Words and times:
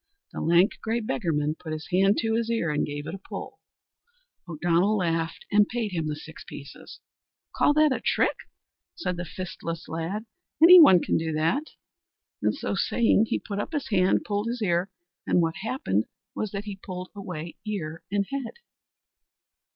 The 0.31 0.41
lank, 0.41 0.79
grey 0.81 0.99
beggarman 0.99 1.57
put 1.59 1.73
his 1.73 1.89
hand 1.91 2.17
to 2.21 2.33
his 2.33 2.49
ear, 2.49 2.71
and 2.71 2.87
he 2.87 2.91
gave 2.95 3.05
it 3.05 3.13
a 3.13 3.19
pull. 3.19 3.59
O'Donnell 4.49 4.97
laughed 4.97 5.45
and 5.51 5.67
paid 5.69 5.91
him 5.91 6.07
the 6.07 6.15
six 6.15 6.43
pieces. 6.43 6.99
"Call 7.55 7.71
that 7.75 7.91
a 7.91 8.01
trick?" 8.03 8.35
said 8.95 9.15
the 9.15 9.25
fistless 9.25 9.87
lad, 9.87 10.25
"any 10.59 10.81
one 10.81 11.01
can 11.01 11.17
do 11.17 11.31
that," 11.33 11.67
and 12.41 12.55
so 12.55 12.73
saying, 12.73 13.25
he 13.27 13.37
put 13.37 13.59
up 13.59 13.73
his 13.73 13.89
hand, 13.89 14.23
pulled 14.25 14.47
his 14.47 14.63
ear, 14.63 14.89
and 15.27 15.39
what 15.39 15.57
happened 15.57 16.05
was 16.33 16.49
that 16.49 16.63
he 16.65 16.77
pulled 16.81 17.11
away 17.13 17.57
ear 17.63 18.01
and 18.11 18.25
head. 18.31 18.53